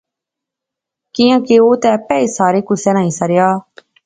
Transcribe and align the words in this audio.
کیاں 1.13 1.39
کہ 1.45 1.55
او 1.63 1.69
تہ 1.81 1.89
اپی 1.97 2.19
اس 2.23 2.31
سارے 2.37 2.59
کُسے 2.67 2.91
ناں 2.95 3.05
حصہ 3.07 3.25
رہیا 3.29 3.49